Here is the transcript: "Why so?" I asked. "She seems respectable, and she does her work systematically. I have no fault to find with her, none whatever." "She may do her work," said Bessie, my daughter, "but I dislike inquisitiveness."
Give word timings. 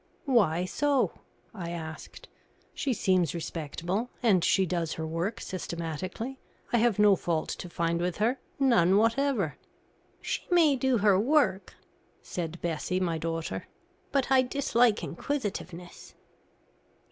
"Why 0.25 0.65
so?" 0.65 1.19
I 1.53 1.69
asked. 1.69 2.27
"She 2.73 2.91
seems 2.91 3.35
respectable, 3.35 4.09
and 4.23 4.43
she 4.43 4.65
does 4.65 4.93
her 4.93 5.05
work 5.05 5.39
systematically. 5.39 6.39
I 6.73 6.77
have 6.79 6.97
no 6.97 7.15
fault 7.15 7.49
to 7.49 7.69
find 7.69 8.01
with 8.01 8.17
her, 8.17 8.39
none 8.59 8.97
whatever." 8.97 9.57
"She 10.19 10.41
may 10.49 10.75
do 10.75 10.97
her 10.97 11.19
work," 11.19 11.75
said 12.23 12.59
Bessie, 12.63 12.99
my 12.99 13.19
daughter, 13.19 13.67
"but 14.11 14.31
I 14.31 14.41
dislike 14.41 15.03
inquisitiveness." 15.03 16.15